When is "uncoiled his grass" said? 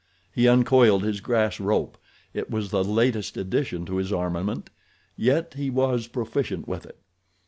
0.47-1.59